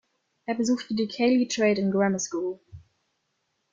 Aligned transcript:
Er 0.47 0.55
besuchte 0.55 0.95
die 0.95 1.07
Keighley 1.07 1.47
Trade 1.47 1.79
and 1.79 1.91
Grammar 1.91 2.17
School. 2.17 2.59